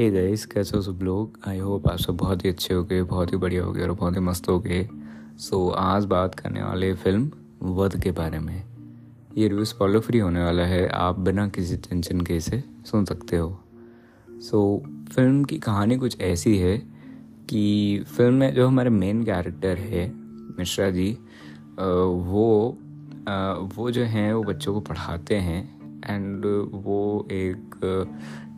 Hey 0.00 0.10
guys 0.10 0.44
कैसे 0.46 0.76
हो 0.76 0.82
सब 0.82 0.98
लोग? 1.02 1.38
आई 1.48 1.58
होप 1.58 1.88
आप 1.88 1.98
सब 1.98 2.16
बहुत 2.16 2.44
ही 2.44 2.48
अच्छे 2.48 2.74
हो 2.74 2.82
गए 2.84 3.02
बहुत 3.02 3.32
ही 3.32 3.36
बढ़िया 3.36 3.64
हो 3.64 3.72
गए 3.72 3.82
और 3.82 3.90
बहुत 3.92 4.14
ही 4.16 4.20
मस्त 4.20 4.48
हो 4.48 4.58
गए 4.60 4.88
सो 5.38 5.56
so, 5.68 5.74
आज 5.76 6.04
बात 6.04 6.34
करने 6.34 6.62
वाले 6.62 6.92
फ़िल्म 6.94 7.30
वध 7.76 8.00
के 8.02 8.10
बारे 8.10 8.38
में। 8.38 8.62
ये 9.36 9.48
रिव्यू 9.48 9.64
फॉलो 9.78 10.00
फ्री 10.00 10.18
होने 10.18 10.44
वाला 10.44 10.62
है 10.62 10.88
आप 10.88 11.18
बिना 11.18 11.46
किसी 11.48 11.76
टेंशन 11.78 12.20
के 12.20 12.36
इसे 12.36 12.62
सुन 12.86 13.04
सकते 13.04 13.36
हो। 13.36 13.50
सो 14.28 14.62
so, 14.78 15.12
फ़िल्म 15.12 15.44
की 15.44 15.58
कहानी 15.58 15.96
कुछ 15.96 16.20
ऐसी 16.20 16.56
है 16.58 16.76
कि 17.50 18.04
फ़िल्म 18.16 18.34
में 18.34 18.54
जो 18.54 18.66
हमारे 18.68 18.90
मेन 18.90 19.22
कैरेक्टर 19.24 19.78
है 19.78 20.08
मिश्रा 20.58 20.90
जी 20.90 21.10
वो 21.78 22.78
वो 23.76 23.90
जो 23.90 24.04
हैं 24.04 24.32
वो 24.32 24.42
बच्चों 24.42 24.74
को 24.74 24.80
पढ़ाते 24.80 25.36
हैं। 25.36 25.62
एंड 26.06 26.46
वो 26.84 27.28
एक 27.32 27.80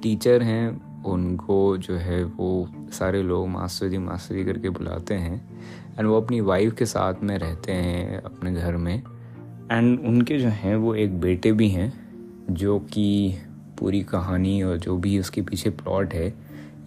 टीचर 0.03 0.43
हैं 0.43 0.92
उनको 1.07 1.77
जो 1.77 1.95
है 1.95 2.25
वो 2.25 2.69
सारे 2.93 3.23
लोग 3.23 3.49
मास्टर 3.49 3.89
जी 3.89 3.99
मास्टर 3.99 4.35
जी 4.35 4.45
करके 4.45 4.69
बुलाते 4.69 5.15
हैं 5.15 5.59
एंड 5.99 6.09
वो 6.09 6.21
अपनी 6.21 6.41
वाइफ 6.41 6.75
के 6.75 6.87
साथ 6.87 7.15
में 7.23 7.39
रहते 7.39 7.73
हैं 7.73 8.23
अपने 8.23 8.53
घर 8.53 8.77
में 8.77 9.03
एंड 9.73 10.01
उनके 10.01 10.39
जो 10.39 10.49
हैं 10.49 10.77
वो 10.77 10.95
एक 10.95 11.21
बेटे 11.21 11.53
भी 11.53 11.69
हैं 11.69 12.03
जो 12.51 12.79
कि 12.79 13.39
पूरी 13.79 14.03
कहानी 14.03 14.63
और 14.63 14.77
जो 14.77 14.97
भी 14.97 15.19
उसके 15.19 15.43
पीछे 15.43 15.71
प्लॉट 15.71 16.15
है, 16.15 16.35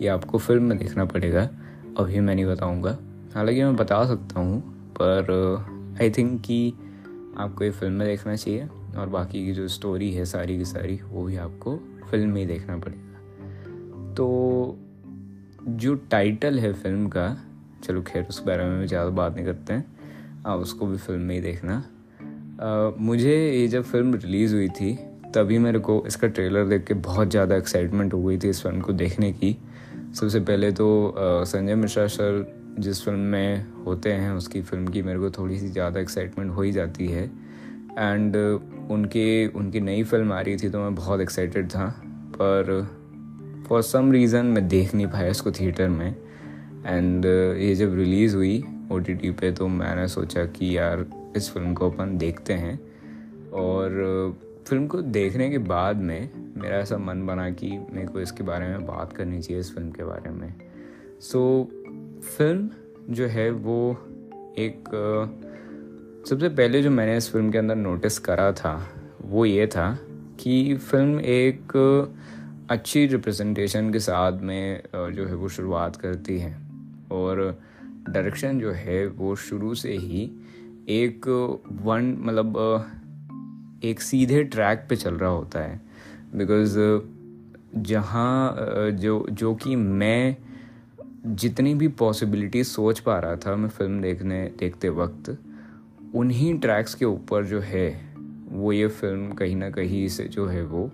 ये 0.01 0.07
आपको 0.07 0.37
फ़िल्म 0.37 0.63
में 0.63 0.77
देखना 0.77 1.05
पड़ेगा। 1.05 1.49
अभी 1.97 2.19
मैं 2.19 2.35
नहीं 2.35 2.45
बताऊँगा। 2.45 2.97
हालाँकि 3.35 3.63
मैं 3.63 3.75
बता 3.75 4.05
सकता 4.05 4.39
हूँ, 4.39 4.61
पर 5.01 5.95
आई 6.01 6.09
थिंक 6.09 6.41
कि 6.41 6.73
आपको 7.37 7.63
ये 7.63 7.71
फ़िल्म 7.71 7.93
में 7.93 8.07
देखना 8.07 8.35
चाहिए 8.35 8.67
और 8.97 9.09
बाकी 9.09 9.45
की 9.45 9.53
जो 9.53 9.67
स्टोरी 9.67 10.11
है 10.11 10.25
सारी 10.25 10.57
की 10.57 10.65
सारी, 10.65 10.99
वो 11.09 11.23
भी 11.23 11.35
आपको 11.35 11.79
फ़िल्म 12.11 12.29
में 12.29 12.41
ही 12.41 12.47
देखना 12.47 12.77
पड़ेगा। 12.77 13.04
तो 14.17 14.77
जो 15.61 15.93
टाइटल 16.11 16.59
है 16.59 16.71
फ़िल्म 16.73 17.07
का 17.07 17.27
चलो 17.83 18.01
खैर 18.01 18.25
उस 18.29 18.43
बारे 18.43 18.65
में 18.65 18.85
ज़्यादा 18.87 19.09
बात 19.09 19.35
नहीं 19.35 19.45
करते 19.45 19.73
हैं। 19.73 20.43
आप 20.45 20.59
उसको 20.59 20.87
भी 20.87 20.97
फ़िल्म 20.97 21.21
में 21.21 21.35
ही 21.35 21.41
देखना। 21.41 21.75
आ, 22.61 22.91
मुझे 22.99 23.35
ये 23.51 23.67
जब 23.67 23.83
फ़िल्म 23.83 24.15
रिलीज़ 24.15 24.55
हुई 24.55 24.67
थी 24.71 24.93
तभी 25.35 25.57
मेरे 25.59 25.79
को 25.79 26.03
इसका 26.07 26.27
ट्रेलर 26.27 26.65
देख 26.65 26.85
के 26.85 26.93
बहुत 26.93 27.29
ज़्यादा 27.29 27.55
एक्साइटमेंट 27.55 28.13
हो 28.13 28.21
गई 28.23 28.37
थी 28.37 28.49
इस 28.49 28.61
फ़िल्म 28.63 28.81
को 28.81 28.93
देखने 28.93 29.31
की। 29.33 29.55
सबसे 30.19 30.39
पहले 30.39 30.71
तो 30.71 31.13
संजय 31.17 31.75
मिश्रा 31.75 32.07
सर 32.07 32.75
जिस 32.79 33.03
फ़िल्म 33.05 33.19
में 33.19 33.83
होते 33.85 34.11
हैं 34.13 34.31
उसकी 34.31 34.61
फ़िल्म 34.61 34.87
की 34.87 35.01
मेरे 35.01 35.19
को 35.19 35.29
थोड़ी 35.29 35.59
सी 35.59 35.67
ज़्यादा 35.67 35.99
एक्साइटमेंट 35.99 36.51
हो 36.51 36.61
ही 36.61 36.71
जाती 36.71 37.07
है। 37.07 37.23
एंड 37.99 38.35
उनके 38.91 39.47
उनकी 39.49 39.79
नई 39.79 40.03
फ़िल्म 40.03 40.33
आ 40.33 40.41
रही 40.41 40.57
थी 40.57 40.69
तो 40.69 40.79
मैं 40.79 40.95
बहुत 40.95 41.21
एक्साइटेड 41.21 41.69
था। 41.69 41.87
पर 42.35 42.71
फॉर 43.67 43.81
सम 43.81 44.11
रीज़न 44.11 44.45
मैं 44.45 44.67
देख 44.67 44.95
नहीं 44.95 45.07
पाया 45.07 45.27
इसको 45.27 45.51
थिएटर 45.51 45.89
में। 45.89 46.15
एंड 46.85 47.25
uh, 47.25 47.61
ये 47.61 47.75
जब 47.75 47.95
रिलीज़ 47.95 48.35
हुई 48.35 48.63
ओ 48.91 48.99
टी 48.99 49.13
टी 49.13 49.31
पे 49.31 49.51
तो 49.51 49.67
मैंने 49.67 50.07
सोचा 50.07 50.45
कि 50.45 50.77
यार 50.77 51.05
इस 51.37 51.49
फ़िल्म 51.51 51.73
को 51.73 51.89
अपन 51.89 52.17
देखते 52.17 52.53
हैं। 52.53 52.79
और 53.53 53.89
फ़िल्म 54.67 54.83
uh, 54.83 54.89
को 54.89 55.01
देखने 55.01 55.49
के 55.49 55.57
बाद 55.57 55.97
में 55.97 56.29
मेरा 56.57 56.77
ऐसा 56.77 56.97
मन 56.97 57.25
बना 57.25 57.49
कि 57.49 57.69
मेरे 57.93 58.07
को 58.07 58.19
इसके 58.19 58.43
बारे 58.43 58.67
में 58.67 58.85
बात 58.85 59.13
करनी 59.13 59.41
चाहिए 59.41 59.59
इस 59.59 59.75
फ़िल्म 59.75 59.91
के 59.91 60.03
बारे 60.03 60.29
में। 60.29 60.53
सो 61.21 61.69
so, 61.71 62.25
फ़िल्म 62.25 62.69
जो 63.09 63.27
है 63.27 63.49
वो 63.51 63.91
एक 64.57 64.89
uh, 64.89 65.45
सबसे 66.29 66.49
पहले 66.49 66.81
जो 66.81 66.91
मैंने 66.91 67.17
इस 67.17 67.31
फ़िल्म 67.31 67.51
के 67.51 67.57
अंदर 67.57 67.75
नोटिस 67.75 68.19
करा 68.19 68.51
था 68.51 68.89
वो 69.21 69.45
ये 69.45 69.67
था 69.67 69.99
कि 70.39 70.75
फ़िल्म 70.75 71.19
एक 71.19 71.73
अच्छी 72.69 73.05
रिप्रेजेंटेशन 73.05 73.91
के 73.93 73.99
साथ 73.99 74.39
में 74.41 74.83
जो 74.95 75.25
है 75.25 75.35
वो 75.35 75.49
शुरुआत 75.49 75.95
करती 75.95 76.37
है। 76.39 76.55
और 77.11 77.59
डायरेक्शन 78.09 78.59
जो 78.59 78.71
है 78.71 79.05
वो 79.07 79.35
शुरू 79.35 79.73
से 79.75 79.91
ही 79.91 80.23
एक 80.89 81.27
वन 81.83 82.15
मतलब 82.19 82.57
एक 83.83 84.01
सीधे 84.01 84.43
ट्रैक 84.43 84.85
पे 84.89 84.95
चल 84.95 85.15
रहा 85.15 85.29
होता 85.29 85.59
है। 85.59 85.81
बिकॉज़ 86.35 86.77
जहाँ 87.81 88.55
जो 88.91 89.25
जो 89.31 89.53
कि 89.55 89.75
मैं 89.75 90.37
जितनी 91.25 91.75
भी 91.75 91.87
पॉसिबिलिटी 91.87 92.63
सोच 92.63 92.99
पा 92.99 93.19
रहा 93.19 93.35
था 93.35 93.55
मैं 93.55 93.69
फ़िल्म 93.69 94.01
देखने, 94.01 94.45
देखते 94.59 94.89
वक्त, 94.89 95.37
उन्हीं 96.15 96.57
ट्रैक्स 96.59 96.95
के 96.95 97.05
ऊपर 97.05 97.45
जो 97.45 97.59
है, 97.59 98.15
वो 98.49 98.71
ये 98.71 98.87
फ़िल्म 98.87 99.31
कहीं 99.31 99.55
ना 99.55 99.69
कहीं 99.69 100.07
से 100.07 100.23
जो 100.23 100.45
है 100.45 100.63
वो 100.63 100.91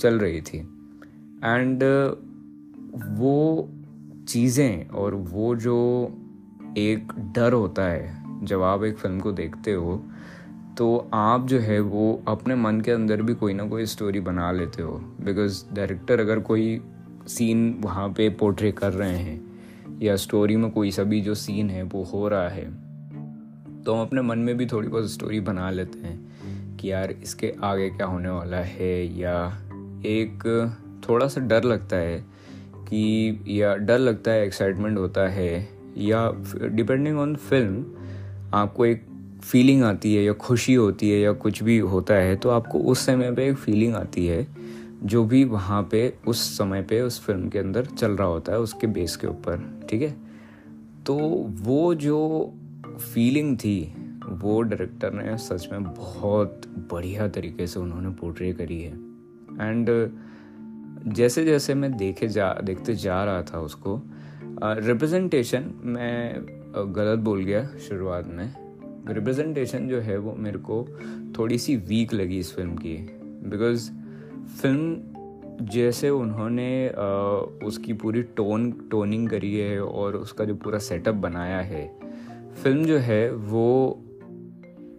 चल 0.00 0.18
रही 0.18 0.40
थी। 0.40 0.66
एंड 1.44 1.84
uh, 1.84 3.08
वो 3.08 3.68
चीज़ें 4.28 4.88
और 4.88 5.14
वो 5.14 5.54
जो 5.54 6.08
एक 6.78 7.12
डर 7.34 7.52
होता 7.52 7.82
है 7.82 8.24
जब 8.44 8.62
आप 8.62 8.84
एक 8.84 8.98
फ़िल्म 8.98 9.20
को 9.20 9.32
देखते 9.32 9.72
हो 9.72 10.04
तो 10.78 11.10
आप 11.14 11.46
जो 11.46 11.58
है 11.58 11.80
वो 11.80 12.22
अपने 12.28 12.54
मन 12.54 12.80
के 12.80 12.90
अंदर 12.90 13.22
भी 13.22 13.34
कोई 13.34 13.52
ना 13.52 13.68
कोई 13.68 13.86
स्टोरी 13.86 14.20
बना 14.20 14.52
लेते 14.52 14.82
हो। 14.82 14.92
बिकॉज़ 15.20 15.74
डायरेक्टर 15.74 16.20
अगर 16.20 16.40
कोई 16.40 16.82
सीन 17.26 17.78
वहाँ 17.80 18.08
पे 18.08 18.28
पोर्ट्रे 18.30 18.72
कर 18.72 18.92
रहे 18.92 19.16
हैं 19.16 19.58
या 20.02 20.16
स्टोरी 20.16 20.56
में 20.56 20.70
कोई 20.70 20.90
सभी 20.90 21.20
जो 21.20 21.34
सीन 21.34 21.70
है 21.70 21.82
वो 21.82 22.04
हो 22.04 22.28
रहा 22.28 22.48
है 22.48 22.74
तो 23.82 23.94
हम 23.94 24.00
अपने 24.00 24.22
मन 24.22 24.38
में 24.38 24.56
भी 24.56 24.66
थोड़ी 24.66 24.88
बहुत 24.88 25.10
स्टोरी 25.10 25.40
बना 25.40 25.70
लेते 25.70 25.98
हैं 25.98 26.28
कि 26.76 26.92
यार 26.92 27.10
इसके 27.10 27.54
आगे 27.62 27.90
क्या 27.90 28.06
होने 28.06 28.28
वाला 28.28 28.56
है 28.56 29.18
या 29.18 29.62
एक 30.06 30.72
थोड़ा 31.08 31.26
सा 31.28 31.40
डर 31.40 31.64
लगता 31.64 31.96
है 31.96 32.24
कि, 32.88 33.40
या 33.48 33.74
डर 33.76 33.98
लगता 33.98 34.30
है 34.30 34.46
एक्साइटमेंट 34.46 34.98
होता 34.98 35.28
है, 35.28 35.68
या 35.96 36.30
डिपेंडिंग 36.64 37.18
ऑन 37.18 37.34
फ़िल्म 37.36 37.84
आपको 38.54 38.86
एक 38.86 39.04
फीलिंग 39.44 39.82
आती 39.82 40.14
है, 40.14 40.24
या 40.24 40.32
खुशी 40.32 40.74
होती 40.74 41.10
है, 41.10 41.20
या 41.20 41.32
कुछ 41.32 41.62
भी 41.62 41.78
होता 41.78 42.14
है 42.14 42.36
तो 42.36 42.48
आपको 42.48 42.78
उस 42.78 43.06
समय 43.06 43.32
पे 43.32 43.48
एक 43.48 43.56
फीलिंग 43.56 43.94
आती 43.94 44.26
है, 44.26 44.46
जो 45.04 45.24
भी 45.24 45.44
वहाँ 45.44 45.82
पे, 45.82 46.14
उस 46.26 46.40
समय 46.58 46.82
पे, 46.82 47.00
उस 47.00 47.20
फ़िल्म 47.24 47.48
के 47.48 47.58
अंदर 47.58 47.84
चल 47.84 48.12
रहा 48.12 48.28
होता 48.28 48.52
है, 48.52 48.58
उसके 48.58 48.86
बेस 48.86 49.16
के 49.16 49.26
ऊपर, 49.26 49.86
ठीक 49.90 50.02
है? 50.02 50.16
तो 51.06 51.16
वो 51.62 51.94
जो 51.94 52.52
फीलिंग 53.14 53.56
थी, 53.58 53.94
वो 54.28 54.60
डायरेक्टर 54.62 55.12
ने 55.12 55.36
सच 55.38 55.68
में 55.72 55.84
बहुत 55.84 56.62
बढ़िया 56.92 57.28
तरीके 57.28 57.66
से 57.66 57.80
उन्होंने 57.80 58.08
पोर्ट्रे 58.10 58.52
करी 58.52 58.80
है। 58.82 58.92
एंड 59.60 59.88
जैसे 61.06 61.44
जैसे 61.44 61.74
मैं 61.74 61.96
देखे 61.96 62.28
जा, 62.28 62.52
देखते 62.54 62.94
जा 62.94 63.24
रहा 63.24 63.42
था 63.42 63.60
उसको 63.60 64.00
रिप्रेजेंटेशन 64.62 65.72
मैं 65.84 66.94
गलत 66.94 67.18
बोल 67.18 67.42
गया 67.44 67.66
शुरुआत 67.88 68.26
में। 68.26 68.54
रिप्रेजेंटेशन 69.08 69.88
जो 69.88 70.00
है 70.00 70.16
वो 70.18 70.34
मेरे 70.38 70.58
को 70.58 70.86
थोड़ी 71.38 71.58
सी 71.58 71.76
वीक 71.76 72.14
लगी 72.14 72.38
इस 72.38 72.54
फ़िल्म 72.54 72.76
की। 72.76 72.96
बिकॉज़ 73.44 73.90
फ़िल्म 74.60 75.66
जैसे 75.66 76.10
उन्होंने 76.10 76.88
उसकी 77.66 77.92
पूरी 77.92 78.22
टोन 78.36 78.70
टोनिंग 78.90 79.28
करी 79.28 79.54
है 79.56 79.80
और 79.80 80.16
उसका 80.16 80.44
जो 80.44 80.54
पूरा 80.54 80.78
सेटअप 80.78 81.14
बनाया 81.14 81.60
है 81.60 81.86
फ़िल्म 82.62 82.84
जो 82.84 82.98
है 82.98 83.30
वो 83.32 84.02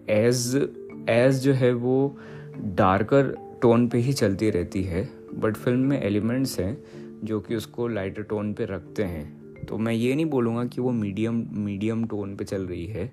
एज 0.09 0.69
एज 1.09 1.39
जो 1.43 1.53
है 1.53 1.73
वो 1.73 2.17
डार्कर 2.57 3.35
टोन 3.61 3.87
पे 3.87 3.97
ही 3.97 4.13
चलती 4.13 4.49
रहती 4.49 4.83
है। 4.83 5.07
बट 5.33 5.55
फ़िल्म 5.55 5.79
में 5.79 6.01
एलिमेंट्स 6.01 6.59
हैं 6.59 6.77
जो 7.23 7.39
कि 7.39 7.55
उसको 7.55 7.87
लाइटर 7.87 8.23
टोन 8.23 8.53
पे 8.53 8.65
रखते 8.65 9.03
हैं। 9.03 9.65
तो 9.65 9.77
मैं 9.77 9.93
ये 9.93 10.15
नहीं 10.15 10.25
बोलूँगा 10.25 10.63
कि 10.65 10.81
वो 10.81 10.91
मीडियम 10.91 11.45
मीडियम 11.55 12.05
टोन 12.05 12.35
पे 12.35 12.45
चल 12.45 12.61
रही 12.61 12.85
है। 12.85 13.11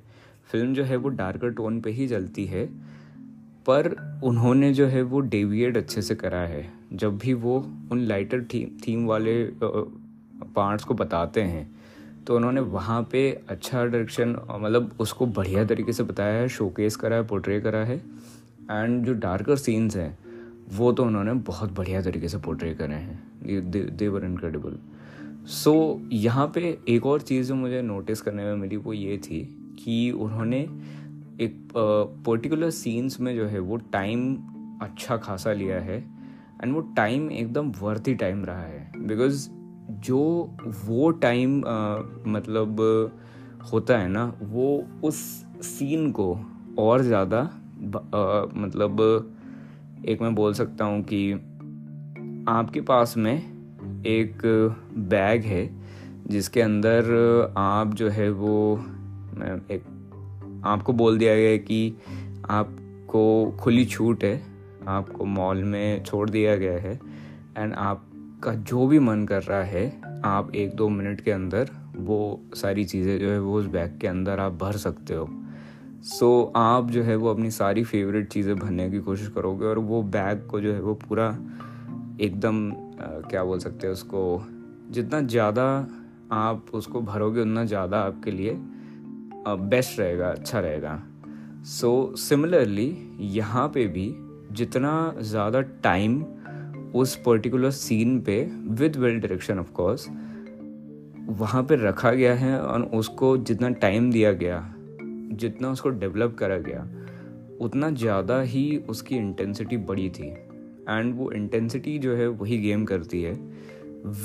फ़िल्म 0.51 0.75
जो 0.75 0.85
है 0.85 0.97
वो 0.97 1.09
डार्कर 1.11 1.51
टोन 1.51 1.81
पे 1.81 1.91
ही 1.91 2.09
चलती 2.09 2.45
है, 2.47 2.67
पर 3.67 3.95
उन्होंने 4.25 4.73
जो 4.75 4.87
है 4.87 5.03
वो 5.03 5.21
डेविएट 5.21 5.77
अच्छे 5.77 6.03
से 6.03 6.15
करा 6.15 6.41
है। 6.41 6.67
जब 6.93 7.17
भी 7.19 7.33
वो 7.35 7.57
उन 7.93 8.01
लाइटर 8.01 8.43
थीम 8.45 8.69
थीम 8.87 9.07
वाले 9.07 9.43
पार्ट्स 9.63 10.85
को 10.85 10.95
बताते 10.95 11.43
हैं 11.43 11.75
तो 12.27 12.37
उन्होंने 12.37 12.61
वहाँ 12.61 13.03
पे 13.13 13.31
अच्छा 13.49 13.85
डायरेक्शन 13.85 14.37
मतलब 14.51 14.97
उसको 15.01 15.27
बढ़िया 15.29 15.65
तरीके 15.65 15.93
से 15.93 16.03
बताया 16.03 16.35
है, 16.35 16.49
शोकेस 16.49 16.97
करा 16.97 17.17
है 17.17 17.27
पोर्ट्रे 17.27 17.61
करा 17.61 17.79
है, 17.81 17.97
एंड 18.71 19.05
जो 19.07 19.13
डार्कर 19.15 19.57
सीन्स 19.57 19.97
हैं 19.97 20.19
वो 20.69 20.93
तो 20.93 21.05
उन्होंने 21.05 21.33
बहुत 21.47 21.73
बढ़िया 21.73 22.01
तरीके 22.03 22.29
से 22.29 22.39
पोर्ट्रे 22.39 22.75
करे 22.75 22.95
हैं। 22.95 23.71
दे 23.97 24.09
वर 24.09 24.25
इनक्रेडिबल 24.25 24.79
सो 25.47 25.75
यहाँ 26.13 26.47
पे 26.55 26.79
एक 26.89 27.07
और 27.07 27.21
चीज़ 27.21 27.49
जो 27.49 27.55
मुझे 27.55 27.83
नोटिस 27.83 28.21
करने 28.21 28.45
में 28.45 28.55
मिली 28.57 28.77
वो 28.77 28.93
ये 28.93 29.19
थी 29.19 29.41
कि 29.79 30.11
उन्होंने 30.11 30.61
एक 31.41 31.73
पर्टिकुलर 32.27 32.71
सीन्स 32.71 33.21
में 33.21 33.35
जो 33.37 33.47
है 33.47 33.59
वो 33.59 33.77
टाइम 33.93 34.35
अच्छा 34.83 35.17
खासा 35.17 35.53
लिया 35.53 35.81
है 35.81 35.99
एंड 36.63 36.75
वो 36.75 36.81
टाइम 36.97 37.31
एकदम 37.31 37.73
वर्थी 37.81 38.15
टाइम 38.15 38.45
रहा 38.45 38.63
है। 38.63 38.93
बिकॉज़ 38.99 39.49
जो 40.01 40.19
वो 40.87 41.11
टाइम 41.11 41.59
मतलब 42.29 42.81
होता 43.73 43.99
है 43.99 44.09
ना, 44.09 44.33
वो 44.43 44.85
उस 45.05 45.17
सीन 45.63 46.11
को 46.11 46.39
और 46.79 47.03
ज़्यादा 47.03 47.43
मतलब 48.57 48.97
एक 50.09 50.23
मैं 50.23 50.35
बोल 50.35 50.53
सकता 50.55 50.85
हूँ 50.85 51.03
कि 51.03 51.33
आपके 52.49 52.81
पास 52.81 53.17
में 53.17 53.37
एक 54.07 54.43
बैग 55.09 55.45
है, 55.45 55.69
जिसके 56.27 56.61
अंदर 56.61 57.55
आप 57.59 57.95
जो 57.95 58.09
है 58.09 58.31
वो 58.31 58.77
एक, 59.73 59.83
आपको 60.65 60.93
बोल 60.93 61.19
दिया 61.19 61.35
गया 61.37 61.51
है 61.51 61.59
कि 61.59 61.95
आपको 62.51 63.51
खुली 63.61 63.85
छूट 63.85 64.25
है, 64.25 64.41
आपको 64.89 65.25
मॉल 65.25 65.63
में 65.65 66.05
छोड़ 66.05 66.29
दिया 66.31 66.57
गया 66.57 66.79
है 66.79 67.01
एंड 67.59 67.75
आपका 67.75 68.55
जो 68.55 68.87
भी 68.87 68.99
मन 68.99 69.25
कर 69.25 69.43
रहा 69.43 69.63
है, 69.63 69.87
आप 70.25 70.55
एक 70.55 70.75
दो 70.75 70.89
मिनट 70.89 71.21
के 71.21 71.31
अंदर 71.31 71.71
वो 71.97 72.41
सारी 72.55 72.85
चीज़ें 72.85 73.19
जो 73.19 73.31
है 73.31 73.41
वो 73.41 73.59
उस 73.59 73.67
बैग 73.67 73.99
के 74.01 74.07
अंदर 74.07 74.41
आप 74.41 74.53
भर 74.53 74.77
सकते 74.77 75.15
हो। 75.15 75.29
सो 76.07 76.43
so, 76.45 76.53
आप 76.57 76.91
जो 76.91 77.03
है 77.03 77.17
वो 77.17 77.31
अपनी 77.31 77.51
सारी 77.51 77.85
फेवरेट 77.85 78.29
चीज़ें 78.29 78.57
भरने 78.57 78.91
की 78.91 78.99
कोशिश 78.99 79.29
करोगे 79.29 79.67
और 79.67 79.79
वो 79.79 80.03
बैग 80.03 80.47
को 80.47 80.61
जो 80.61 80.73
है 80.73 80.81
वो 80.81 80.95
पूरा 80.95 81.39
एकदम 82.21 82.73
क्या 83.31 83.45
बोल 83.45 83.59
सकते 83.59 83.87
हैं 83.87 83.95
उसको 83.95 84.47
जितना 84.91 85.21
ज़्यादा 85.21 85.89
आप 86.33 86.67
उसको 86.75 87.01
भरोगे 87.01 87.41
उतना 87.41 87.65
ज़्यादा 87.65 87.99
आपके 87.99 88.31
लिए 88.31 88.57
बेस्ट 89.47 90.01
रहेगा 90.01 90.29
अच्छा 90.29 90.61
रहेगा। 90.61 91.03
सो 91.65 92.17
सिमिलरली 92.17 93.17
यहाँ 93.21 93.69
पे 93.69 93.87
भी 93.87 94.15
जितना 94.53 95.15
ज़्यादा 95.21 95.61
टाइम 95.61 96.25
उस 96.95 97.17
पर्टिकुलर 97.17 97.71
सीन 97.71 98.21
पे 98.21 98.51
with 98.67 98.97
well 98.97 99.21
direction 99.21 99.59
of 99.59 99.73
course 99.73 100.09
वहाँ 101.29 101.63
पे 101.63 101.89
रखा 101.89 102.11
गया 102.11 102.35
है 102.35 102.61
और 102.61 102.83
उसको 102.83 103.37
जितना 103.37 103.69
टाइम 103.69 104.13
दिया 104.13 104.33
गया 104.33 104.76
जितना 105.37 105.71
उसको 105.71 105.89
डेवलप 105.91 106.37
करा 106.39 106.57
गया, 106.59 106.87
उतना 107.61 107.91
ज़्यादा 107.93 108.41
ही 108.43 108.77
उसकी 108.89 109.17
इंटेंसिटी 109.17 109.77
बढ़ी 109.79 110.09
थी। 110.11 110.29
एंड 110.89 111.15
वो 111.17 111.31
इंटेंसिटी 111.33 111.99
जो 111.99 112.15
है, 112.17 112.27
वही 112.29 112.59
गेम 112.59 112.85
करती 112.85 113.23
है। 113.23 113.33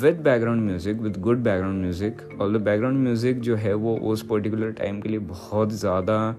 With 0.02 0.20
background 0.24 0.62
music 0.62 0.98
with 0.98 1.18
good 1.20 1.38
background 1.38 1.82
music 1.82 2.22
और 2.42 2.52
द 2.52 2.62
बैकग्राउंड 2.62 2.98
म्यूज़िक 2.98 3.40
जो 3.40 3.56
है, 3.56 3.74
वो 3.74 3.96
उस 3.98 4.26
पर्टिकुलर 4.28 4.72
टाइम 4.74 5.02
के 5.02 5.10
लिए 5.10 5.20
बहुत 5.20 5.72
ज़्यादा 5.72 6.36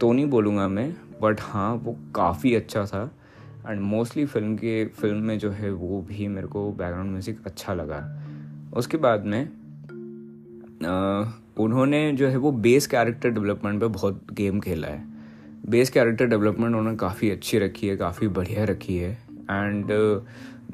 तो 0.00 0.12
नहीं 0.12 0.26
बोलूँगा 0.26 0.68
मैं 0.68 0.90
बट 1.22 1.40
हाँ 1.40 1.74
वो 1.74 1.96
काफ़ी 2.14 2.54
अच्छा 2.54 2.84
था। 2.84 3.10
एंड 3.68 3.80
मोस्टली 3.82 4.24
फ़िल्म 4.26 4.56
के 4.56 4.84
फ़िल्म 4.86 5.22
में 5.22 5.38
जो 5.38 5.50
है, 5.50 5.70
वो 5.70 6.00
भी 6.02 6.28
मेरे 6.28 6.46
को 6.46 6.70
बैकग्राउंड 6.70 7.10
म्यूज़िक 7.10 7.46
अच्छा 7.46 7.74
लगा। 7.74 8.00
उसके 8.76 8.96
बाद 8.98 9.24
में 9.24 9.48
उन्होंने 11.56 12.12
जो 12.12 12.28
है 12.28 12.36
वो 12.36 12.50
बेस 12.52 12.86
कैरेक्टर 12.86 13.30
डेवलपमेंट 13.30 13.80
पे 13.80 13.86
बहुत 13.88 14.32
गेम 14.32 14.60
खेला 14.60 14.88
है। 14.88 15.04
बेस 15.68 15.90
कैरेक्टर 15.90 16.26
डेवलपमेंट 16.26 16.74
उन्होंने 16.74 16.96
काफ़ी 16.96 17.30
अच्छी 17.30 17.58
रखी 17.58 17.88
है, 17.88 17.96
काफ़ी 17.96 18.28
बढ़िया 18.28 18.64
रखी 18.64 18.96
है। 18.96 19.10
एंड 19.50 19.92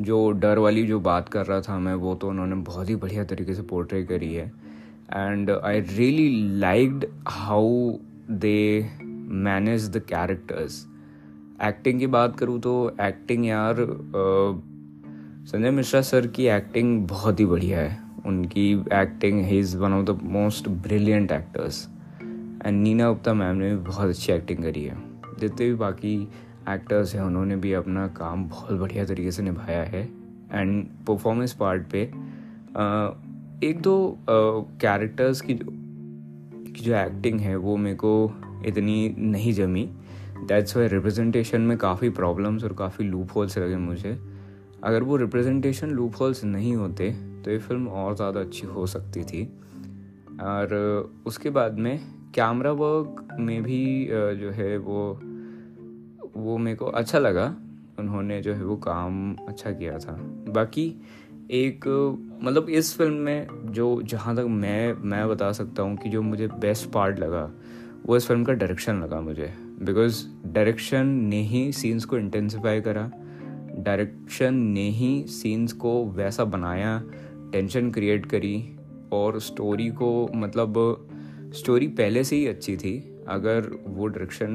जो 0.01 0.31
डर 0.33 0.59
वाली 0.59 0.87
जो 0.87 1.01
बात 1.01 1.29
कर 1.29 1.47
रहा 1.47 1.61
था 1.61 1.79
मैं, 1.79 1.95
वो 1.95 2.15
तो 2.15 2.29
उन्होंने 2.29 2.57
बहुत 2.57 2.89
ही 2.91 2.97
बढ़िया 2.97 3.25
तरीके 3.25 3.55
से 3.55 3.63
पोर्ट्रे 3.63 4.03
करी 4.05 4.33
है। 4.35 4.47
And 5.11 5.51
I 5.51 5.81
really 5.81 6.59
liked 6.61 7.07
how 7.29 7.99
they 8.31 8.91
manage 9.03 9.89
the 9.91 10.03
characters 10.09 10.87
acting 11.65 11.99
की 12.01 12.07
बात 12.07 12.37
करूँ 12.39 12.61
तो 12.61 12.73
एक्टिंग 13.01 13.47
यार 13.47 13.77
संजय 15.47 15.71
मिश्रा 15.71 16.01
सर 16.03 16.27
की 16.27 16.47
एक्टिंग 16.49 17.07
बहुत 17.09 17.41
ही 17.41 17.47
बढ़िया 17.47 17.81
है। 17.81 18.02
उनकी 18.27 18.71
acting 18.93 19.45
he 19.45 19.59
is 19.59 19.77
one 19.77 19.93
of 19.93 20.05
the 20.07 20.19
most 20.23 20.69
brilliant 20.69 21.33
actors 21.33 21.89
and 22.67 22.83
Neena 22.83 23.09
Gupta 23.09 23.35
ma'am 23.35 23.57
ने 23.57 23.71
भी 23.71 23.77
बहुत 23.77 24.09
अच्छी 24.09 24.33
एक्टिंग 24.33 24.59
करी 24.59 24.85
है। 24.85 24.97
जितने 25.41 25.67
भी 25.67 25.75
बाकी 25.75 26.15
एक्टर्स 26.69 27.15
हैं, 27.15 27.23
उन्होंने 27.23 27.57
भी 27.57 27.73
अपना 27.73 28.07
काम 28.09 28.45
बहुत 28.45 28.79
बढ़िया 28.81 29.05
तरीके 29.05 29.31
से 29.31 29.43
निभाया 29.43 29.83
है। 29.83 30.03
एंड 30.53 30.87
परफॉर्मेंस 31.07 31.53
पार्ट 31.53 31.87
पे 31.87 32.03
एक 33.67 33.81
दो 33.81 34.19
कैरेक्टर्स 34.31 35.41
की 35.41 35.55
जो 35.55 35.67
की 36.73 36.83
जो 36.83 36.95
एक्टिंग 36.97 37.41
है, 37.41 37.57
वो 37.57 37.77
मेरे 37.77 37.97
को 37.97 38.33
इतनी 38.67 39.15
नहीं 39.19 39.53
जमी। 39.53 39.89
दैट्स 40.49 40.77
वाई 40.77 40.89
रिप्रेजेंटेशन 40.89 41.61
में 41.61 41.77
काफ़ी 41.79 42.11
प्रॉब्लम्स 42.11 42.65
और 42.65 42.73
काफ़ी 42.73 43.05
लूप 43.05 43.29
होल्स 43.37 43.59
लगे 43.59 43.77
मुझे। 43.77 44.13
अगर 44.85 45.03
वो 45.03 45.17
रिप्रेजेंटेशन 45.17 45.91
लूप 45.91 46.17
होल्स 46.21 46.45
नहीं 46.45 46.75
होते 46.77 47.11
तो 47.45 47.51
ये 47.51 47.59
फ़िल्म 47.59 47.89
और 47.89 48.15
ज़्यादा 48.17 48.41
अच्छी 48.41 48.67
हो 48.67 48.87
सकती 48.87 49.25
थी। 49.25 49.45
और 50.43 50.75
उसके 51.27 51.51
बाद 51.51 51.79
में 51.79 51.99
कैमरा 52.35 52.71
वर्क 52.73 53.27
में 53.41 53.63
भी 53.63 54.09
जो 54.11 54.51
है 54.51 54.77
वो 54.79 55.03
वो 56.37 56.57
मेरे 56.59 56.77
को 56.77 56.85
अच्छा 56.87 57.19
लगा। 57.19 57.45
उन्होंने 57.99 58.41
जो 58.43 58.53
है 58.55 58.65
वो 58.65 58.77
काम 58.77 59.35
अच्छा 59.49 59.71
किया 59.71 59.99
था। 59.99 60.13
बाकी 60.49 60.87
एक 61.53 61.85
मतलब 62.43 62.69
इस 62.71 62.97
फ़िल्म 62.99 63.15
में 63.15 63.47
जो, 63.67 64.03
जहाँ 64.03 64.37
तक 64.37 64.45
मैं 64.45 64.93
मैं 65.03 65.29
बता 65.29 65.51
सकता 65.53 65.83
हूँ 65.83 65.97
कि 65.97 66.09
जो 66.09 66.23
मुझे 66.23 66.47
बेस्ट 66.49 66.91
पार्ट 66.91 67.19
लगा, 67.19 67.51
वो 68.07 68.17
इस 68.17 68.27
फ़िल्म 68.27 68.45
का 68.45 68.53
डायरेक्शन 68.53 69.03
लगा 69.03 69.21
मुझे। 69.21 69.53
बिकॉज़ 69.81 70.25
डायरेक्शन 70.47 71.07
ने 71.07 71.41
ही 71.43 71.71
सीन्स 71.73 72.05
को 72.05 72.19
इंटेंसिफाई 72.19 72.81
करा। 72.81 73.11
डायरेक्शन 73.83 74.55
ने 74.55 74.89
ही 74.91 75.25
सीन्स 75.29 75.73
को 75.73 76.05
वैसा 76.07 76.45
बनाया 76.45 77.03
टेंशन 77.53 77.91
क्रिएट 77.91 78.27
करी 78.27 78.77
और 79.13 79.41
स्टोरी 79.41 79.89
को 79.89 80.29
मतलब 80.35 80.75
स्टोरी 81.55 81.87
पहले 81.89 82.25
से 82.25 82.37
ही 82.37 82.47
अच्छी 82.47 82.77
थी 82.77 82.99
अगर 83.29 83.69
वो 83.87 84.07
डायरेक्शन 84.07 84.53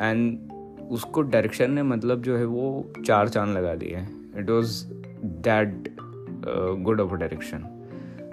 एंड 0.00 0.52
उसको 0.90 1.22
डायरेक्शन 1.22 1.70
ने 1.70 1.82
मतलब 1.82 2.22
जो 2.22 2.36
है 2.36 2.44
वो 2.44 2.92
चार 3.06 3.28
चाँद 3.28 3.56
लगा 3.56 3.74
दिए 3.74 4.06
it 4.38 4.50
was 4.50 4.84
that 5.46 5.88
good 6.82 7.00
of 7.00 7.14
direction 7.14 7.64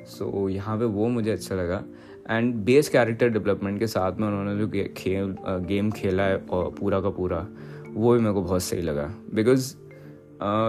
so 0.07 0.49
यहाँ 0.49 0.77
पे 0.77 0.85
वो 0.85 1.07
मुझे 1.07 1.31
अच्छा 1.31 1.55
लगा। 1.55 1.83
एंड 2.29 2.53
बेस 2.55 2.89
कैरेक्टर 2.89 3.29
डेवलपमेंट 3.29 3.79
के 3.79 3.87
साथ 3.87 4.17
में 4.19 4.27
उन्होंने 4.27 4.57
जो 4.57 4.67
खेल 4.97 5.35
गेम 5.67 5.91
खेला 5.91 6.23
है 6.23 6.37
पूरा 6.51 6.99
का 7.01 7.09
पूरा 7.09 7.47
वो 7.89 8.13
भी 8.13 8.19
मेरे 8.19 8.33
को 8.33 8.41
बहुत 8.41 8.63
सही 8.63 8.81
लगा। 8.81 9.13
बिकॉज़ 9.33 9.73
uh, 9.73 9.88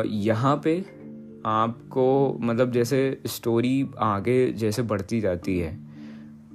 यहाँ 0.07 0.61
पे 0.65 0.85
आपको 1.47 2.39
मतलब 2.41 2.73
जैसे 2.73 3.21
स्टोरी 3.27 3.91
आगे 3.99 4.53
जैसे 4.53 4.83
बढ़ती 4.83 5.21
जाती 5.21 5.59
है 5.59 5.79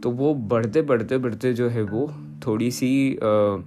तो 0.03 0.11
वो 0.11 0.33
बढ़ते 0.33 0.81
बढ़ते 0.81 1.17
बढ़ते 1.17 1.53
जो 1.53 1.69
है 1.69 1.83
वो 1.83 2.13
थोड़ी 2.47 2.71
सी 2.71 3.13
uh, 3.15 3.63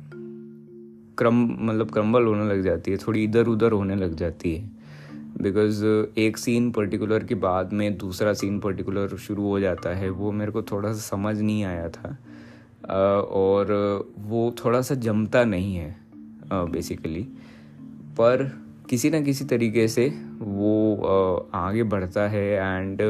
क्रम 1.18 1.34
मतलब 1.60 1.90
क्रम्बल 1.90 2.24
होने 2.24 2.48
लग 2.48 2.62
जाती 2.62 2.90
है 2.90 2.96
थोड़ी 2.96 3.24
इधर 3.24 3.46
उधर 3.46 3.72
होने 3.72 3.96
लग 3.96 4.14
जाती 4.14 4.54
है। 4.54 4.70
बिकॉज़ 5.42 5.84
एक 6.18 6.36
सीन 6.36 6.70
पर्टिकुलर 6.72 7.24
के 7.24 7.34
बाद 7.34 7.72
में 7.72 7.98
दूसरा 7.98 8.32
सीन 8.32 8.60
पर्टिकुलर 8.60 9.16
शुरू 9.16 9.42
हो 9.42 9.60
जाता 9.60 9.94
है 9.94 10.10
वो 10.10 10.32
मेरे 10.32 10.52
को 10.52 10.62
थोड़ा 10.62 10.92
सा 10.92 10.98
समझ 10.98 11.40
नहीं 11.40 11.64
आया 11.64 11.88
था। 11.88 12.16
और 13.20 13.72
वो 14.18 14.54
थोड़ा 14.64 14.80
सा 14.80 14.94
जमता 14.94 15.44
नहीं 15.44 15.76
है 15.76 15.96
बेसिकली 16.52 17.22
पर 18.20 18.67
किसी 18.90 19.10
ना 19.10 19.20
किसी 19.20 19.44
तरीके 19.44 19.88
से 19.88 20.06
वो 20.40 20.96
आगे 21.54 21.82
बढ़ता 21.82 22.28
है 22.28 22.44
and 22.50 23.02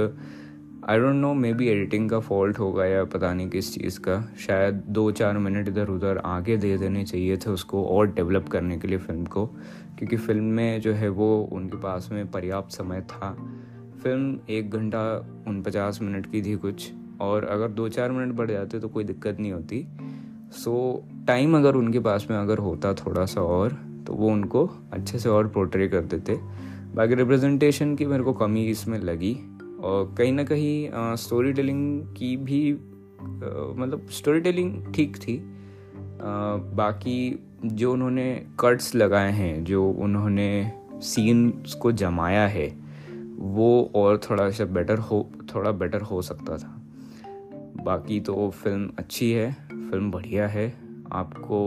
I 0.89 0.99
don't 0.99 1.15
know 1.15 1.35
maybe 1.55 1.69
editing 1.69 2.11
का 2.11 2.21
फॉल्ट 2.21 2.59
होगा 2.59 2.85
या 2.85 3.05
पता 3.05 3.35
नहीं 3.35 3.49
किस 3.51 3.75
चीज़ 3.75 4.01
का। 4.01 4.21
शायद 4.39 4.75
दो 4.75 5.11
चार 5.11 5.39
मिनट 5.39 5.69
इधर 5.69 5.89
उधर 5.89 6.19
आगे 6.19 6.57
दे 6.57 6.79
देने 6.79 7.05
चाहिए 7.05 7.37
थे 7.37 7.51
उसको 7.51 7.85
और 7.85 8.07
डेवलप 8.07 8.49
करने 8.49 8.79
के 8.79 8.89
लिए 8.89 8.99
फ़िल्म 8.99 9.25
को। 9.25 9.47
क्योंकि 9.99 10.17
फ़िल्म 10.17 10.45
में 10.45 10.81
जो 10.81 10.93
है 10.93 11.09
वो 11.09 11.49
उनके 11.53 11.77
पास 11.77 12.09
में 12.13 12.31
पर्याप्त 12.31 12.73
समय 12.73 13.01
था। 13.01 13.37
फ़िल्म 14.03 14.39
एक 14.51 14.71
घंटा 14.71 15.03
उन 15.49 15.63
पचास 15.63 15.99
मिनट 16.03 16.27
की 16.27 16.43
थी 16.43 16.57
कुछ। 16.57 16.93
और 17.21 17.45
अगर 17.45 17.69
दो 17.69 17.89
चार 17.89 18.13
मिनट 18.13 18.35
बढ़ 18.35 18.51
जाते 18.51 18.81
तो 18.81 18.89
कोई 18.89 19.05
दिक्कत 19.05 19.41
नहीं 19.41 19.53
होती। 19.53 19.87
सो 20.53 21.05
so, 21.07 21.27
टाइम 21.27 21.57
अगर 21.57 21.75
उनके 21.75 21.99
पास 21.99 22.27
में 22.31 22.37
अगर 22.39 22.59
होता 22.59 22.95
थोड़ा 22.95 23.25
सा 23.25 23.41
और 23.41 23.88
तो 24.09 24.15
वो 24.15 24.29
उनको 24.29 24.65
अच्छे 24.93 25.19
से 25.19 25.29
और 25.29 25.49
पोर्ट्रे 25.49 25.89
कर 25.89 26.05
देते 26.05 26.39
बाकी 26.95 27.15
रिप्रेजेंटेशन 27.15 27.95
की 27.97 28.07
मेरे 28.07 28.25
को 28.25 28.33
कमी 28.33 28.65
इसमें 28.67 28.99
लगी 28.99 29.33
और 29.81 30.15
कहीं 30.19 30.33
ना 30.33 30.45
कहीं 30.45 31.17
स्टोरी 31.17 31.53
टेलिंग 31.53 32.03
की 32.17 32.37
भी 32.37 32.73
मतलब 32.73 34.07
स्टोरी 34.11 34.41
टेलिंग 34.41 34.95
ठीक 34.95 35.17
थी। 35.17 35.37
आ, 35.37 36.57
बाकी 36.77 37.19
जो 37.65 37.93
उन्होंने 37.93 38.47
कट्स 38.61 38.95
लगाए 38.95 39.33
हैं 39.33 39.65
जो 39.65 39.85
उन्होंने 39.91 40.49
सीन्स 41.03 41.75
को 41.75 41.93
जमाया 41.93 42.47
है 42.47 42.69
वो 43.53 43.69
और 43.95 44.21
थोड़ा 44.21 44.51
सा 44.51 44.65
बेटर 44.65 44.99
हो 44.99 45.25
थोड़ा 45.55 45.71
बेटर 45.73 46.01
हो 46.03 46.23
सकता 46.23 46.57
था। 46.57 46.75
बाकी 47.85 48.21
तो 48.21 48.51
फ़िल्म 48.51 48.91
अच्छी 48.99 49.31
है 49.33 49.51
फ़िल्म 49.69 50.11
बढ़िया 50.11 50.49
है। 50.49 50.69
आपको 51.13 51.59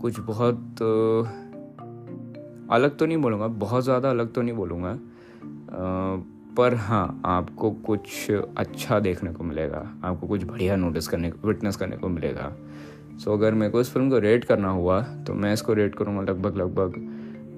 कुछ 0.00 0.20
बहुत 0.20 0.82
अलग 2.72 2.96
तो 2.98 3.06
नहीं 3.06 3.18
बोलूँगा 3.18 3.46
बहुत 3.46 3.84
ज़्यादा 3.84 4.10
अलग 4.10 4.32
तो 4.32 4.42
नहीं 4.42 4.54
बोलूँगा 4.54 4.98
पर 6.56 6.74
हाँ 6.74 7.20
आपको 7.26 7.70
कुछ 7.86 8.30
अच्छा 8.30 8.98
देखने 9.00 9.32
को 9.32 9.44
मिलेगा 9.44 9.78
आपको 10.04 10.26
कुछ 10.26 10.44
बढ़िया 10.44 10.76
नोटिस 10.76 11.08
करने 11.08 11.30
को 11.30 11.48
विटनेस 11.48 11.76
करने 11.76 11.96
को 11.96 12.08
मिलेगा। 12.08 12.52
सो 13.18 13.30
so, 13.30 13.36
अगर 13.38 13.54
मेरे 13.54 13.72
को 13.72 13.80
इस 13.80 13.90
फ़िल्म 13.92 14.10
को 14.10 14.18
रेट 14.18 14.44
करना 14.44 14.68
हुआ 14.68 15.00
तो 15.26 15.34
मैं 15.34 15.52
इसको 15.52 15.72
रेट 15.72 15.94
करूँगा 15.94 16.22
लगभग 16.22 16.56
लगभग 16.56 16.94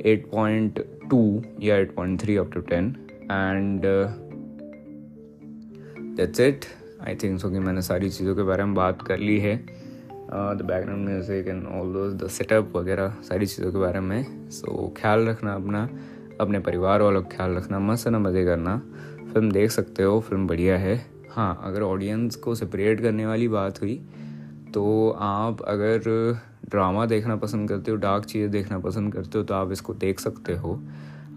8.2 0.07 1.63
या 1.63 1.77
8.3 1.77 2.39
up 2.39 2.53
to 2.53 2.61
ten 2.61 2.95
and 3.23 3.83
that's 6.17 6.41
it 6.41 6.65
I 7.07 7.15
think 7.15 7.41
so 7.41 7.51
कि 7.51 7.59
मैंने 7.59 7.83
सारी 7.83 8.11
चीज़ों 8.11 8.35
के 8.37 8.43
बारे 8.43 8.65
में 8.65 8.75
बात 8.75 9.03
कर 9.03 9.19
ली 9.19 9.39
है। 9.39 9.55
The 10.25 10.63
background 10.65 11.09
music 11.09 11.49
and 11.49 11.67
all 11.69 11.93
those 11.93 12.15
the 12.17 12.29
setup 12.31 12.77
वगैरह 12.77 13.15
सारी 13.23 13.47
चीज़ों 13.47 13.71
के 13.73 13.79
बारे 13.79 14.01
में। 14.01 14.51
सो 14.51 14.67
so, 14.67 15.01
ख्याल 15.01 15.27
रखना 15.29 15.55
अपना 15.55 15.89
अपने 16.41 16.59
परिवार 16.61 17.03
वालों 17.03 17.23
का 17.23 17.37
ख्याल 17.37 17.55
रखना 17.57 17.79
मस्त 17.81 18.09
ना 18.09 18.19
मज़े 18.19 18.45
करना। 18.45 18.77
फ़िल्म 19.33 19.51
देख 19.53 19.71
सकते 19.71 20.03
हो 20.03 20.21
फ़िल्म 20.21 20.47
बढ़िया 20.47 20.77
है। 20.79 20.95
हाँ 21.31 21.61
अगर 21.65 21.83
ऑडियंस 21.83 22.37
को 22.37 22.55
सेपरेट 22.55 23.01
करने 23.01 23.27
वाली 23.27 23.49
बात 23.49 23.81
हुई 23.83 23.95
तो 24.75 25.11
आप 25.21 25.63
अगर 25.63 25.99
ड्रामा 26.71 27.05
देखना 27.07 27.37
पसंद 27.37 27.69
करते 27.69 27.91
हो 27.91 27.97
डार्क 27.99 28.25
चीज़ें 28.25 28.51
देखना 28.51 28.79
पसंद 28.79 29.13
करते 29.13 29.39
हो 29.39 29.45
तो 29.45 29.55
आप 29.55 29.73
इसको 29.73 29.95
देख 29.97 30.21
सकते 30.21 30.55
हो। 30.55 30.81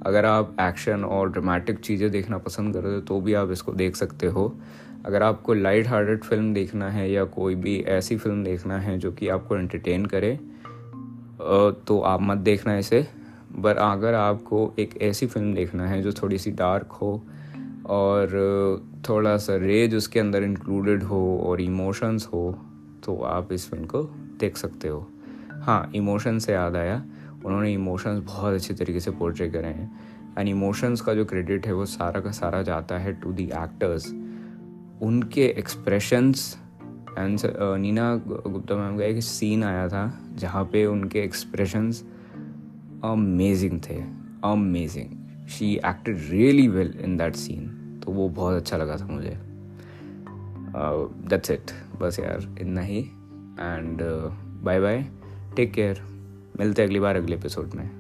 अगर 0.05 0.25
आप 0.25 0.55
एक्शन 0.61 1.03
और 1.05 1.31
ड्रामेटिक 1.31 1.79
चीज़ें 1.79 2.09
देखना 2.11 2.37
पसंद 2.39 2.73
करते 2.73 2.93
हो 2.93 2.99
तो 3.01 3.19
भी 3.21 3.33
आप 3.33 3.51
इसको 3.51 3.73
देख 3.73 3.95
सकते 3.95 4.27
हो। 4.27 4.47
अगर 5.05 5.23
आपको 5.23 5.53
लाइट 5.53 5.87
हार्टेड 5.87 6.23
फ़िल्म 6.23 6.53
देखना 6.53 6.89
है 6.89 7.09
या 7.11 7.23
कोई 7.25 7.55
भी 7.55 7.79
ऐसी 7.89 8.17
फ़िल्म 8.17 8.43
देखना 8.43 8.77
है 8.79 8.97
जो 8.97 9.11
कि 9.11 9.27
आपको 9.27 9.57
एंटरटेन 9.57 10.05
करे 10.05 10.39
तो 11.87 11.99
आप 12.01 12.21
मत 12.21 12.37
देखना 12.37 12.77
इसे। 12.77 13.01
पर 13.63 13.77
अगर 13.77 14.13
आपको 14.13 14.73
एक 14.79 14.97
ऐसी 15.01 15.27
फ़िल्म 15.27 15.53
देखना 15.53 15.87
है 15.87 16.01
जो 16.01 16.11
थोड़ी 16.13 16.37
सी 16.37 16.51
डार्क 16.51 16.91
हो 16.91 17.11
और 17.87 18.29
थोड़ा 19.09 19.35
सा 19.37 19.55
रेज 19.55 19.95
उसके 19.95 20.19
अंदर 20.19 20.43
इंक्लूडेड 20.43 21.03
हो 21.03 21.21
और 21.47 21.61
इमोशंस 21.61 22.27
हो 22.33 22.51
तो 23.05 23.17
आप 23.25 23.53
इस 23.53 23.69
फ़िल्म 23.69 23.85
को 23.85 24.03
देख 24.39 24.57
सकते 24.57 24.87
हो। 24.87 25.07
हाँ 25.61 25.91
इमोशन 25.95 26.39
से 26.39 26.53
याद 26.53 26.75
आया। 26.75 27.03
उन्होंने 27.45 27.73
इमोशंस 27.73 28.23
बहुत 28.23 28.53
अच्छे 28.53 28.73
तरीके 28.73 28.99
से 28.99 29.11
पोर्ट्रे 29.11 29.49
करे 29.49 29.67
हैं। 29.67 29.91
एंड 30.39 30.49
इमोशंस 30.49 31.01
का 31.01 31.13
जो 31.13 31.25
क्रेडिट 31.25 31.67
है 31.67 31.73
वो 31.73 31.85
सारा 31.85 32.21
का 32.21 32.31
सारा 32.31 32.61
जाता 32.61 32.97
है 32.97 33.13
टू 33.13 33.31
दी 33.31 33.43
एक्टर्स 33.43 34.11
उनके 35.01 35.45
expressions 35.45 36.57
and 37.19 37.39
Neena 37.79 38.15
Gupta 38.15 38.75
ma'am 38.75 38.97
का 38.97 39.03
एक 39.03 39.23
सीन 39.23 39.63
आया 39.63 39.87
था 39.87 40.19
जहाँ 40.35 40.63
पे 40.65 40.85
उनके 40.85 41.19
एक्सप्रेशंस 41.19 42.03
अमेजिंग 43.03 43.81
थे 43.89 44.01
amazing 44.43 45.25
she 45.47 45.75
acted 45.75 46.21
really 46.29 46.67
well 46.67 46.99
in 47.01 47.17
that 47.17 47.35
scene 47.35 47.67
तो 48.05 48.11
वो 48.11 48.29
बहुत 48.29 48.55
अच्छा 48.55 48.77
लगा 48.77 48.97
था 48.97 49.05
मुझे। 49.05 49.37
दैट्स 51.29 51.47
uh, 51.47 51.55
इट 51.55 51.65
बस 52.01 52.19
यार 52.19 52.55
इतना 52.61 52.81
ही 52.81 52.99
and 53.59 53.99
bye 54.63 54.79
bye 54.79 55.05
take 55.55 55.73
care 55.73 56.01
मिलते 56.59 56.81
हैं 56.81 56.89
अगली 56.89 56.99
बार 56.99 57.15
अगले 57.15 57.35
एपिसोड 57.35 57.69
में। 57.75 57.94